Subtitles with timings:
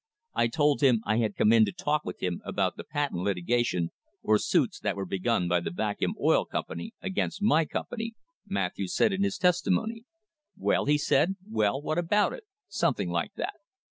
[0.33, 3.91] "I told him I had come in to talk with him about the patent litigation,
[4.23, 9.13] or suits that were begun by the Vacuum Oil Company against my company," Matthews said
[9.13, 10.05] in his testi mony."
[10.57, 13.53] 'Well,' he said, 'well, what about it?' something like that.